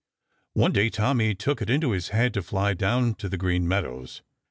[0.55, 4.23] One day Tommy took it into his head to fly down to the Green Meadows.